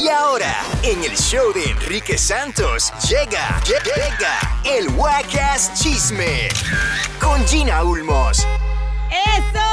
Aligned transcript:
Y 0.00 0.08
ahora, 0.08 0.54
en 0.82 1.02
el 1.04 1.16
show 1.16 1.52
de 1.52 1.70
Enrique 1.70 2.18
Santos, 2.18 2.92
llega, 3.08 3.60
llega 3.64 4.38
el 4.64 4.88
Wacas 4.90 5.72
Chisme 5.74 6.48
con 7.20 7.46
Gina 7.46 7.82
Ulmos. 7.84 8.46
¡Eso 9.10 9.64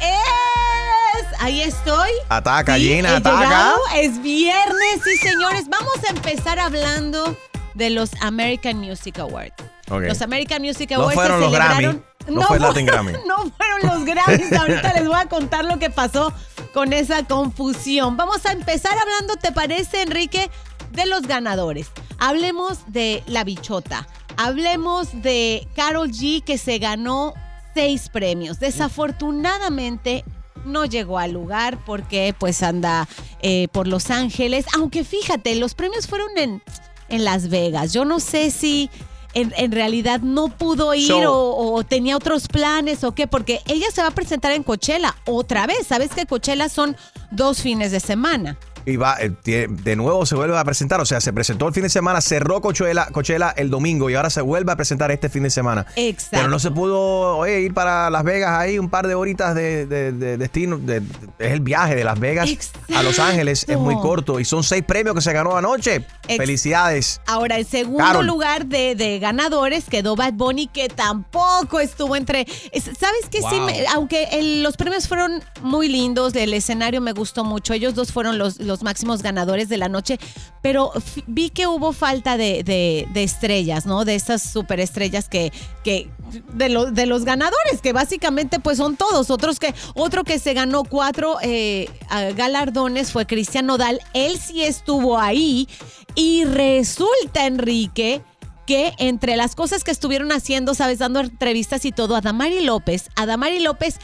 es! 0.00 1.26
Ahí 1.40 1.62
estoy. 1.62 2.10
Ataca, 2.28 2.74
Sí, 2.76 2.88
Gina, 2.96 3.16
ataca. 3.16 3.40
llegado. 3.44 3.78
Es 3.94 4.20
viernes, 4.20 5.00
sí, 5.04 5.16
señores. 5.18 5.68
Vamos 5.68 5.94
a 6.06 6.10
empezar 6.10 6.58
hablando 6.58 7.36
de 7.74 7.90
los 7.90 8.10
American 8.20 8.78
Music 8.78 9.18
Awards. 9.20 9.54
Ok. 9.90 10.02
Los 10.02 10.20
American 10.22 10.60
Music 10.60 10.90
No 10.90 10.96
Awards 11.02 11.14
fueron 11.14 11.38
se 11.38 11.44
los 11.44 11.52
Grammy, 11.52 11.74
celebraron. 11.76 12.04
no 12.28 12.42
fue 12.42 12.56
el 12.56 12.62
Latin 12.62 12.86
Grammy. 12.86 13.12
No 13.26 13.50
fueron 13.56 13.80
los 13.82 14.04
Grammys. 14.04 14.52
Ahorita 14.52 14.92
les 14.96 15.06
voy 15.06 15.16
a 15.20 15.26
contar 15.26 15.64
lo 15.64 15.78
que 15.78 15.88
pasó 15.88 16.32
con 16.72 16.92
esa 16.92 17.24
confusión. 17.24 18.16
Vamos 18.16 18.44
a 18.46 18.52
empezar 18.52 18.96
hablando, 18.98 19.36
¿te 19.36 19.52
parece, 19.52 20.02
Enrique? 20.02 20.50
De 20.92 21.06
los 21.06 21.22
ganadores. 21.22 21.88
Hablemos 22.18 22.78
de 22.88 23.22
la 23.26 23.44
bichota. 23.44 24.06
Hablemos 24.36 25.08
de 25.22 25.66
Carol 25.74 26.10
G, 26.10 26.42
que 26.42 26.58
se 26.58 26.78
ganó 26.78 27.34
seis 27.74 28.08
premios. 28.08 28.60
Desafortunadamente 28.60 30.24
no 30.64 30.84
llegó 30.84 31.18
al 31.18 31.32
lugar 31.32 31.78
porque 31.84 32.34
pues 32.38 32.62
anda 32.62 33.08
eh, 33.40 33.68
por 33.72 33.86
Los 33.86 34.10
Ángeles. 34.10 34.66
Aunque 34.74 35.04
fíjate, 35.04 35.54
los 35.56 35.74
premios 35.74 36.06
fueron 36.06 36.28
en, 36.36 36.62
en 37.08 37.24
Las 37.24 37.48
Vegas. 37.48 37.92
Yo 37.92 38.04
no 38.04 38.20
sé 38.20 38.50
si 38.50 38.90
en, 39.34 39.52
en 39.56 39.72
realidad 39.72 40.20
no 40.20 40.48
pudo 40.48 40.94
ir 40.94 41.06
So- 41.08 41.32
o, 41.32 41.74
o 41.74 41.84
tenía 41.84 42.16
otros 42.16 42.48
planes 42.48 43.04
o 43.04 43.12
qué, 43.12 43.26
porque 43.26 43.60
ella 43.66 43.86
se 43.92 44.00
va 44.02 44.08
a 44.08 44.12
presentar 44.12 44.52
en 44.52 44.62
Coachella 44.62 45.14
otra 45.26 45.66
vez. 45.66 45.86
Sabes 45.86 46.10
que 46.14 46.26
Coachella 46.26 46.68
son 46.68 46.96
dos 47.30 47.60
fines 47.60 47.92
de 47.92 48.00
semana. 48.00 48.56
Y 48.88 48.96
va, 48.96 49.16
eh, 49.20 49.32
de 49.68 49.96
nuevo 49.96 50.24
se 50.26 50.34
vuelve 50.34 50.56
a 50.56 50.64
presentar. 50.64 51.00
O 51.00 51.04
sea, 51.04 51.20
se 51.20 51.32
presentó 51.32 51.68
el 51.68 51.74
fin 51.74 51.82
de 51.82 51.88
semana, 51.90 52.20
cerró 52.20 52.60
Coachella, 52.60 53.06
Coachella 53.12 53.50
el 53.56 53.70
domingo 53.70 54.08
y 54.10 54.14
ahora 54.14 54.30
se 54.30 54.40
vuelve 54.40 54.72
a 54.72 54.76
presentar 54.76 55.10
este 55.10 55.28
fin 55.28 55.42
de 55.42 55.50
semana. 55.50 55.86
Exacto. 55.96 56.36
Pero 56.36 56.48
no 56.48 56.58
se 56.58 56.70
pudo 56.70 57.36
oye, 57.38 57.60
ir 57.60 57.74
para 57.74 58.08
Las 58.10 58.24
Vegas 58.24 58.50
ahí 58.58 58.78
un 58.78 58.88
par 58.88 59.06
de 59.06 59.14
horitas 59.14 59.54
de, 59.54 59.86
de- 59.86 60.12
de 60.12 60.36
destino. 60.38 60.78
de- 60.78 61.02
es 61.38 61.52
el 61.52 61.60
viaje 61.60 61.94
de 61.94 62.04
Las 62.04 62.18
Vegas 62.18 62.48
a 62.94 63.02
Los 63.02 63.18
Ángeles. 63.18 63.64
Es 63.68 63.76
muy 63.78 63.94
corto 63.96 64.40
y 64.40 64.44
son 64.44 64.62
seis 64.64 64.82
premios 64.86 65.14
que 65.14 65.20
se 65.20 65.32
ganó 65.32 65.56
anoche. 65.56 66.06
Ex- 66.26 66.36
Felicidades. 66.38 67.20
Ahora, 67.26 67.58
en 67.58 67.66
segundo 67.66 67.98
Carol. 68.04 68.26
lugar 68.26 68.66
de, 68.66 68.94
de 68.94 69.18
ganadores 69.18 69.84
quedó 69.84 70.16
Bad 70.16 70.32
Bunny, 70.34 70.66
que 70.68 70.88
tampoco 70.88 71.80
estuvo 71.80 72.16
entre. 72.16 72.46
es- 72.72 72.84
¿Sabes 72.84 73.28
qué? 73.30 73.38
Sí, 73.42 73.60
me- 73.60 73.86
aunque 73.94 74.24
el- 74.32 74.62
los 74.62 74.76
premios 74.76 75.08
fueron 75.08 75.42
muy 75.62 75.88
lindos, 75.88 76.34
el 76.34 76.54
escenario 76.54 77.00
me 77.00 77.12
gustó 77.12 77.44
mucho, 77.44 77.72
ellos 77.74 77.94
dos 77.94 78.12
fueron 78.12 78.38
los, 78.38 78.58
los 78.60 78.77
máximos 78.82 79.22
ganadores 79.22 79.68
de 79.68 79.76
la 79.76 79.88
noche, 79.88 80.18
pero 80.62 80.92
vi 81.26 81.50
que 81.50 81.66
hubo 81.66 81.92
falta 81.92 82.36
de, 82.36 83.06
estrellas, 83.14 83.86
¿no? 83.86 84.04
De 84.04 84.14
estas 84.14 84.42
superestrellas 84.42 85.28
que. 85.28 85.52
que 85.84 86.10
de, 86.52 86.68
lo- 86.68 86.90
de 86.90 87.06
los 87.06 87.24
ganadores, 87.24 87.80
que 87.82 87.92
básicamente 87.92 88.60
pues 88.60 88.76
son 88.78 88.96
todos. 88.96 89.30
Otros 89.30 89.58
que, 89.58 89.74
otro 89.94 90.24
que 90.24 90.38
se 90.38 90.52
ganó 90.54 90.84
cuatro 90.84 91.38
eh, 91.42 91.88
galardones 92.36 93.12
fue 93.12 93.26
Cristian 93.26 93.66
Nodal. 93.66 94.00
Él 94.14 94.38
sí 94.38 94.62
estuvo 94.62 95.18
ahí. 95.18 95.68
Y 96.14 96.44
resulta, 96.44 97.46
Enrique, 97.46 98.22
que 98.66 98.92
entre 98.98 99.36
las 99.36 99.54
cosas 99.54 99.84
que 99.84 99.90
estuvieron 99.90 100.32
haciendo, 100.32 100.74
sabes, 100.74 100.98
dando 100.98 101.20
entrevistas 101.20 101.84
y 101.84 101.92
todo, 101.92 102.16
a 102.16 102.20
Damari 102.20 102.62
López, 102.62 103.08
a 103.16 103.24
Damari 103.24 103.60
López 103.60 103.96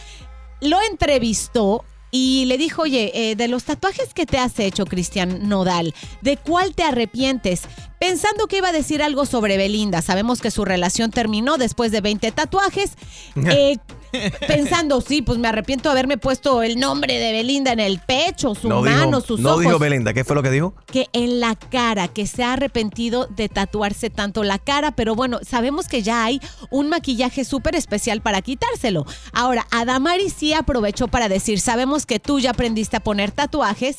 lo 0.61 0.79
entrevistó 0.91 1.85
y 2.17 2.45
le 2.45 2.59
dijo, 2.59 2.83
oye, 2.83 3.11
eh, 3.13 3.35
de 3.35 3.49
los 3.49 3.65
tatuajes 3.65 4.15
que 4.15 4.25
te 4.25 4.39
has 4.39 4.61
hecho, 4.61 4.87
Cristian 4.87 5.49
Nodal, 5.49 5.93
¿de 6.21 6.37
cuál 6.37 6.73
te 6.73 6.85
arrepientes? 6.85 7.63
Pensando 7.99 8.47
que 8.47 8.59
iba 8.59 8.69
a 8.69 8.73
decir 8.73 9.03
algo 9.03 9.27
sobre 9.27 9.57
Belinda. 9.57 10.01
Sabemos 10.01 10.41
que 10.41 10.53
su 10.53 10.65
relación 10.65 11.11
terminó 11.11 11.59
después 11.59 11.91
de 11.91 12.01
20 12.01 12.31
tatuajes. 12.31 12.93
Eh, 13.51 13.79
pensando, 14.47 15.01
sí, 15.01 15.23
pues 15.23 15.39
me 15.39 15.49
arrepiento 15.49 15.89
de 15.89 15.93
haberme 15.93 16.19
puesto 16.19 16.63
el 16.63 16.79
nombre 16.79 17.19
de 17.19 17.33
Belinda 17.33 17.73
en 17.73 17.81
el 17.81 17.99
pecho, 17.99 18.55
su 18.55 18.69
No 18.69 18.83
mano, 18.83 19.07
dijo, 19.07 19.21
sus 19.21 19.41
no 19.41 19.51
ojos 19.51 19.63
dijo 19.65 19.79
Belinda. 19.79 20.13
¿Qué 20.13 20.25
fue 20.25 20.37
lo 20.37 20.43
que 20.43 20.51
dijo? 20.51 20.75
que 20.87 21.09
en 21.13 21.41
la 21.41 21.57
cara, 21.57 22.09
que 22.09 22.27
se 22.27 22.45
ha 22.45 22.53
arrepentido 22.53 23.27
de 23.27 23.49
tatuarse 23.49 24.11
tanto 24.11 24.45
la 24.45 24.59
cara, 24.59 24.93
pero 24.93 25.15
bueno, 25.15 25.41
sabemos 25.47 25.89
que 25.89 26.03
ya 26.03 26.25
hay 26.25 26.41
un 26.71 26.89
maquillaje 26.89 27.45
súper 27.45 27.75
especial 27.75 28.21
para 28.21 28.43
quitárselo. 28.43 29.05
Ahora, 29.33 29.67
Adamari 29.71 30.31
sí 30.31 30.53
aprovechó 30.53 31.09
para 31.09 31.29
decir, 31.29 31.61
sabemos 31.61 32.07
que 32.07 32.21
tú 32.21 32.39
ya 32.41 32.51
aprendiste 32.51 32.97
a 32.97 33.01
poner 33.01 33.31
tatuajes. 33.33 33.97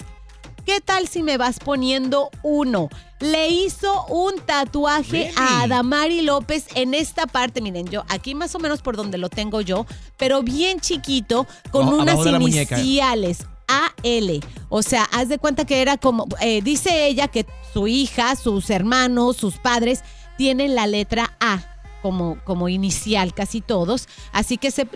¿Qué 0.65 0.81
tal 0.81 1.07
si 1.07 1.21
me 1.21 1.37
vas 1.37 1.59
poniendo 1.59 2.29
uno? 2.41 2.89
Le 3.25 3.49
hizo 3.49 4.05
un 4.05 4.39
tatuaje 4.39 5.31
a 5.35 5.63
Adamari 5.63 6.21
López 6.21 6.65
en 6.75 6.93
esta 6.93 7.25
parte. 7.25 7.59
Miren, 7.59 7.87
yo 7.87 8.03
aquí 8.07 8.35
más 8.35 8.53
o 8.53 8.59
menos 8.59 8.83
por 8.83 8.95
donde 8.95 9.17
lo 9.17 9.29
tengo 9.29 9.61
yo, 9.61 9.87
pero 10.15 10.43
bien 10.43 10.79
chiquito, 10.79 11.47
con 11.71 11.87
unas 11.87 12.23
iniciales. 12.23 13.47
AL. 13.67 14.41
O 14.69 14.83
sea, 14.83 15.07
haz 15.11 15.27
de 15.27 15.39
cuenta 15.39 15.65
que 15.65 15.81
era 15.81 15.97
como, 15.97 16.27
eh, 16.39 16.61
dice 16.61 17.07
ella 17.07 17.27
que 17.27 17.47
su 17.73 17.87
hija, 17.87 18.35
sus 18.35 18.69
hermanos, 18.69 19.37
sus 19.37 19.57
padres 19.57 20.03
tienen 20.37 20.75
la 20.75 20.85
letra 20.85 21.35
A 21.39 21.63
como, 22.03 22.37
como 22.43 22.69
inicial, 22.69 23.33
casi 23.33 23.61
todos. 23.61 24.07
Así 24.33 24.59
que 24.59 24.69
se... 24.69 24.87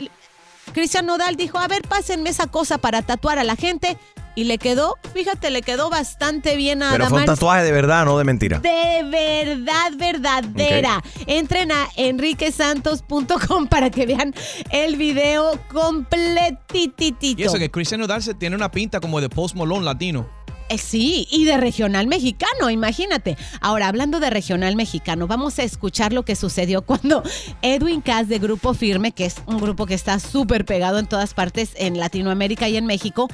Cristian 0.72 1.08
Nodal 1.08 1.36
dijo, 1.36 1.58
a 1.58 1.68
ver, 1.68 1.82
pásenme 1.82 2.30
esa 2.30 2.46
cosa 2.46 2.78
para 2.78 3.02
tatuar 3.02 3.40
a 3.40 3.44
la 3.44 3.56
gente. 3.56 3.98
Y 4.40 4.46
le 4.46 4.58
quedó, 4.58 4.96
fíjate, 5.14 5.50
le 5.52 5.62
quedó 5.62 5.90
bastante 5.90 6.56
bien 6.56 6.82
a 6.82 6.92
Pero 6.92 7.08
fue 7.08 7.20
un 7.20 7.26
tatuaje 7.26 7.62
de 7.62 7.74
verdad, 7.74 8.06
no 8.06 8.18
de 8.18 8.24
mentira. 8.24 8.60
De 8.60 9.04
verdad, 9.04 9.92
verdadera. 9.98 11.04
Entren 11.28 11.74
a 11.74 11.90
enriquesantos.com 11.98 13.68
para 13.68 13.90
que 13.90 14.06
vean 14.06 14.34
el 14.72 14.96
video 14.96 15.60
completititito. 15.74 17.42
Y 17.42 17.44
eso 17.44 17.58
que 17.58 17.70
Cristiano 17.70 18.08
Darce 18.08 18.34
tiene 18.34 18.56
una 18.56 18.72
pinta 18.72 19.02
como 19.02 19.20
de 19.20 19.28
Post 19.28 19.58
Malone 19.58 19.84
latino. 19.84 20.26
Eh, 20.70 20.78
Sí, 20.78 21.28
y 21.30 21.46
de 21.46 21.58
regional 21.58 22.08
mexicano, 22.08 22.70
imagínate. 22.70 23.38
Ahora, 23.60 23.88
hablando 23.88 24.20
de 24.20 24.30
regional 24.30 24.76
mexicano, 24.76 25.28
vamos 25.28 25.60
a 25.60 25.64
escuchar 25.64 26.14
lo 26.14 26.24
que 26.24 26.36
sucedió 26.36 26.82
cuando 26.86 27.24
Edwin 27.62 28.02
Cass 28.02 28.30
de 28.30 28.40
Grupo 28.40 28.74
Firme, 28.74 29.12
que 29.12 29.26
es 29.26 29.36
un 29.48 29.58
grupo 29.58 29.86
que 29.86 29.96
está 29.96 30.20
súper 30.20 30.66
pegado 30.66 31.00
en 31.00 31.08
todas 31.08 31.34
partes 31.34 31.72
en 31.76 32.00
Latinoamérica 32.00 32.70
y 32.70 32.78
en 32.78 32.86
México, 32.86 33.28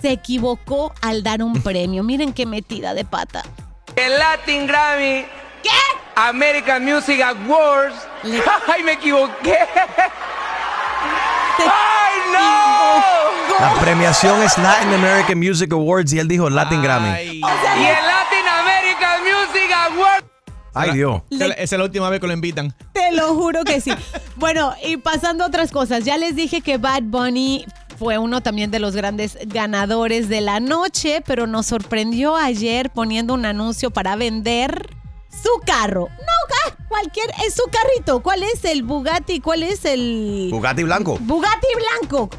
se 0.00 0.12
equivocó 0.12 0.92
al 1.02 1.22
dar 1.22 1.42
un 1.42 1.62
premio. 1.62 2.02
Miren 2.02 2.32
qué 2.32 2.46
metida 2.46 2.94
de 2.94 3.04
pata. 3.04 3.42
El 3.96 4.18
Latin 4.18 4.66
Grammy. 4.66 5.24
¿Qué? 5.62 5.68
American 6.16 6.84
Music 6.84 7.20
Awards. 7.22 7.94
Le- 8.22 8.42
¡Ay, 8.72 8.82
me 8.82 8.92
equivoqué! 8.92 9.58
Se 11.56 11.62
¡Ay, 11.64 12.18
no! 12.32 13.60
La 13.60 13.74
premiación 13.80 14.42
es 14.42 14.56
Latin 14.58 14.94
American 14.94 15.38
Music 15.38 15.72
Awards 15.72 16.12
y 16.12 16.18
él 16.18 16.28
dijo 16.28 16.48
Latin 16.48 16.82
Grammy. 16.82 17.08
Ay, 17.10 17.28
Y 17.28 17.84
el 17.84 18.06
Latin 18.06 18.48
American 18.58 19.20
Music 19.22 19.70
Awards. 19.74 20.24
Ay, 20.72 20.92
Dios. 20.92 21.22
esa 21.30 21.42
es 21.44 21.48
la- 21.48 21.54
esa 21.54 21.74
es 21.74 21.78
la 21.78 21.84
última 21.84 22.08
vez 22.10 22.20
que 22.20 22.26
lo 22.26 22.32
invitan. 22.32 22.74
Te 22.92 23.12
lo 23.12 23.34
juro 23.34 23.64
que 23.64 23.80
sí. 23.80 23.92
Bueno, 24.36 24.74
y 24.82 24.96
pasando 24.96 25.44
a 25.44 25.48
otras 25.48 25.70
cosas, 25.72 26.04
ya 26.04 26.16
les 26.16 26.36
dije 26.36 26.60
que 26.62 26.78
Bad 26.78 27.02
Bunny 27.04 27.66
fue 28.00 28.16
uno 28.16 28.40
también 28.40 28.70
de 28.70 28.78
los 28.78 28.96
grandes 28.96 29.36
ganadores 29.44 30.30
de 30.30 30.40
la 30.40 30.58
noche, 30.58 31.22
pero 31.26 31.46
nos 31.46 31.66
sorprendió 31.66 32.34
ayer 32.34 32.88
poniendo 32.88 33.34
un 33.34 33.44
anuncio 33.44 33.90
para 33.90 34.16
vender 34.16 34.88
su 35.30 35.50
carro. 35.66 36.08
No, 36.08 36.56
ah, 36.72 36.76
cualquier, 36.88 37.28
es 37.46 37.52
su 37.52 37.62
carrito. 37.70 38.22
¿Cuál 38.22 38.42
es 38.42 38.64
el 38.64 38.84
Bugatti? 38.84 39.40
¿Cuál 39.40 39.64
es 39.64 39.84
el 39.84 40.48
Bugatti 40.50 40.82
blanco. 40.82 41.18
Bugatti 41.20 41.66
blanco? 42.00 42.30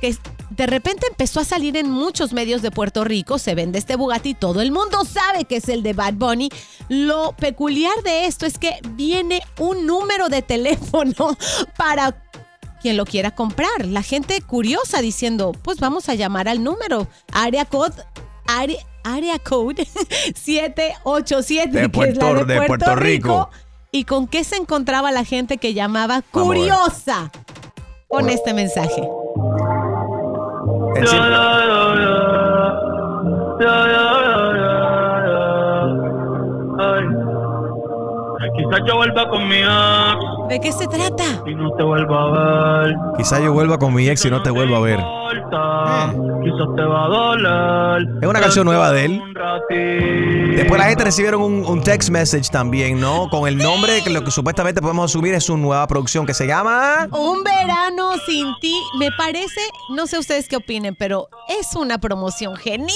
Que 0.00 0.08
es- 0.08 0.20
de 0.48 0.66
repente 0.66 1.06
empezó 1.10 1.40
a 1.40 1.44
salir 1.44 1.76
en 1.76 1.90
muchos 1.90 2.32
medios 2.32 2.62
de 2.62 2.70
Puerto 2.70 3.04
Rico, 3.04 3.38
se 3.38 3.54
vende 3.54 3.78
este 3.78 3.96
Bugatti, 3.96 4.32
todo 4.32 4.62
el 4.62 4.72
mundo 4.72 5.04
sabe 5.04 5.44
que 5.44 5.56
es 5.56 5.68
el 5.68 5.82
de 5.82 5.92
Bad 5.92 6.14
Bunny. 6.14 6.48
Lo 6.88 7.32
peculiar 7.36 7.92
de 8.04 8.24
esto 8.24 8.46
es 8.46 8.56
que 8.58 8.78
viene 8.92 9.42
un 9.58 9.86
número 9.86 10.30
de 10.30 10.40
teléfono 10.40 11.36
para 11.76 12.12
quien 12.80 12.96
lo 12.96 13.04
quiera 13.04 13.30
comprar. 13.32 13.84
La 13.86 14.02
gente 14.02 14.40
curiosa 14.42 15.00
diciendo, 15.00 15.52
pues 15.62 15.78
vamos 15.80 16.08
a 16.08 16.14
llamar 16.14 16.48
al 16.48 16.62
número. 16.64 17.06
Área 17.32 17.64
code, 17.64 17.94
área, 18.46 18.80
área 19.04 19.38
code 19.38 19.86
787, 20.34 21.68
De 21.70 21.90
que 21.90 22.00
es 22.00 22.16
la 22.16 22.20
Puerto- 22.20 22.44
de 22.46 22.54
de 22.54 22.66
Puerto, 22.66 22.84
Puerto 22.86 22.96
Rico. 22.96 23.28
Rico. 23.28 23.50
¿Y 23.92 24.04
con 24.04 24.28
qué 24.28 24.44
se 24.44 24.56
encontraba 24.56 25.10
la 25.10 25.24
gente 25.24 25.58
que 25.58 25.74
llamaba 25.74 26.22
curiosa 26.22 27.30
con 28.08 28.28
este 28.28 28.54
mensaje? 28.54 29.02
Encima- 30.96 31.26
Quizás 38.56 38.80
yo 38.86 38.96
vuelva 38.96 39.28
con 39.30 39.48
mi 39.48 39.56
ex 39.56 39.68
¿De 40.48 40.60
qué 40.60 40.72
se 40.72 40.86
trata? 40.86 41.24
y 41.46 41.54
no 41.54 41.70
te 41.72 41.82
vuelva 41.82 42.24
a 42.24 42.82
ver. 42.84 42.96
Quizá 43.16 43.40
yo 43.40 43.52
vuelva 43.52 43.78
con 43.78 43.94
mi 43.94 44.08
ex 44.08 44.24
y 44.24 44.30
no 44.30 44.42
te 44.42 44.50
vuelva 44.50 44.78
a 44.78 44.80
ver. 44.80 44.98
Importa, 44.98 46.12
Quizás 46.42 46.76
te 46.76 46.82
va 46.82 47.04
a 47.04 47.08
doler. 47.08 48.08
Es 48.22 48.28
una 48.28 48.40
canción 48.40 48.64
nueva 48.64 48.90
de 48.92 49.04
él. 49.04 49.22
Después 50.56 50.78
la 50.78 50.86
gente 50.86 51.04
recibieron 51.04 51.42
un, 51.42 51.64
un 51.64 51.82
text 51.82 52.10
message 52.10 52.50
también, 52.50 53.00
¿no? 53.00 53.28
Con 53.30 53.46
el 53.46 53.56
nombre 53.56 54.02
que 54.02 54.10
lo 54.10 54.22
que 54.24 54.30
supuestamente 54.30 54.80
podemos 54.80 55.10
asumir 55.10 55.34
es 55.34 55.44
su 55.44 55.56
nueva 55.56 55.86
producción 55.86 56.26
que 56.26 56.34
se 56.34 56.46
llama... 56.46 57.08
Un 57.12 57.42
verano 57.44 58.12
sin 58.26 58.48
ti, 58.60 58.74
me 58.98 59.10
parece, 59.16 59.60
no 59.90 60.06
sé 60.06 60.18
ustedes 60.18 60.48
qué 60.48 60.56
opinen, 60.56 60.94
pero 60.96 61.28
es 61.48 61.74
una 61.76 61.98
promoción 61.98 62.56
genial, 62.56 62.90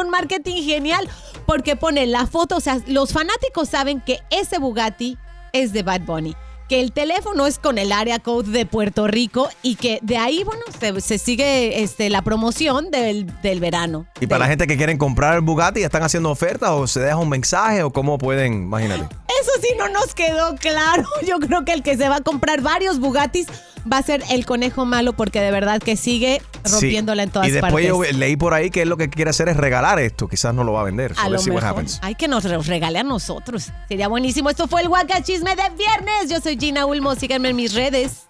un 0.00 0.10
marketing 0.10 0.62
genial, 0.62 1.08
porque 1.48 1.76
pone 1.76 2.06
la 2.06 2.26
foto, 2.26 2.56
o 2.56 2.60
sea, 2.60 2.78
los 2.86 3.14
fanáticos 3.14 3.70
saben 3.70 4.02
que 4.02 4.20
ese 4.28 4.58
Bugatti 4.58 5.16
es 5.54 5.72
de 5.72 5.82
Bad 5.82 6.02
Bunny, 6.02 6.36
que 6.68 6.82
el 6.82 6.92
teléfono 6.92 7.46
es 7.46 7.58
con 7.58 7.78
el 7.78 7.90
área 7.90 8.18
code 8.18 8.50
de 8.50 8.66
Puerto 8.66 9.06
Rico 9.06 9.48
y 9.62 9.76
que 9.76 9.98
de 10.02 10.18
ahí, 10.18 10.44
bueno, 10.44 10.60
se, 10.78 11.00
se 11.00 11.16
sigue 11.16 11.82
este, 11.82 12.10
la 12.10 12.20
promoción 12.20 12.90
del, 12.90 13.32
del 13.40 13.60
verano. 13.60 14.06
Y 14.20 14.26
para 14.26 14.40
la 14.40 14.48
gente 14.48 14.66
que 14.66 14.76
quieren 14.76 14.98
comprar 14.98 15.36
el 15.36 15.40
Bugatti, 15.40 15.82
¿están 15.82 16.02
haciendo 16.02 16.30
ofertas 16.30 16.68
o 16.68 16.86
se 16.86 17.00
deja 17.00 17.16
un 17.16 17.30
mensaje 17.30 17.82
o 17.82 17.90
cómo 17.94 18.18
pueden? 18.18 18.64
Imagínate. 18.64 19.04
Eso 19.40 19.50
sí 19.62 19.68
no 19.78 19.88
nos 19.88 20.14
quedó 20.14 20.54
claro. 20.56 21.04
Yo 21.26 21.38
creo 21.38 21.64
que 21.64 21.72
el 21.72 21.82
que 21.82 21.96
se 21.96 22.10
va 22.10 22.16
a 22.16 22.20
comprar 22.20 22.60
varios 22.60 22.98
Bugattis 23.00 23.46
va 23.90 23.98
a 23.98 24.02
ser 24.02 24.22
el 24.30 24.46
conejo 24.46 24.84
malo 24.84 25.12
porque 25.12 25.40
de 25.40 25.50
verdad 25.50 25.80
que 25.80 25.96
sigue 25.96 26.42
rompiéndola 26.64 27.22
en 27.22 27.30
todas 27.30 27.48
Y 27.48 27.52
después 27.52 27.72
partes. 27.72 27.88
yo 27.88 28.18
leí 28.18 28.36
por 28.36 28.54
ahí 28.54 28.70
que 28.70 28.82
él 28.82 28.88
lo 28.88 28.96
que 28.96 29.08
quiere 29.08 29.30
hacer 29.30 29.48
es 29.48 29.56
regalar 29.56 29.98
esto. 29.98 30.28
Quizás 30.28 30.54
no 30.54 30.64
lo 30.64 30.72
va 30.72 30.82
a 30.82 30.84
vender. 30.84 31.14
So 31.14 31.20
A 31.20 31.28
lo 31.28 31.42
mejor. 31.42 31.84
Hay 32.02 32.14
que 32.14 32.28
nos 32.28 32.44
regale 32.66 32.98
a 32.98 33.02
nosotros. 33.04 33.70
Sería 33.88 34.08
buenísimo. 34.08 34.50
Esto 34.50 34.68
fue 34.68 34.82
el 34.82 34.88
Chisme 35.22 35.54
de 35.56 35.62
viernes. 35.76 36.30
Yo 36.30 36.40
soy 36.40 36.56
Gina 36.58 36.86
Ulmo. 36.86 37.14
Síganme 37.14 37.50
en 37.50 37.56
mis 37.56 37.74
redes. 37.74 38.26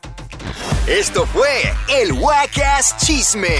Esto 0.86 1.26
fue 1.26 1.72
el 2.00 2.12
Wacas 2.12 2.96
Chisme 2.98 3.56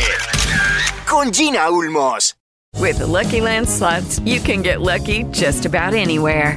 con 1.07 1.33
Gina 1.33 1.71
Ulmos. 1.71 2.37
With 2.77 2.99
the 2.99 3.07
Lucky 3.07 3.41
Land 3.41 3.69
slots, 3.69 4.21
you 4.25 4.41
can 4.41 4.63
get 4.63 4.81
lucky 4.81 5.25
just 5.33 5.67
about 5.67 5.95
anywhere. 5.95 6.57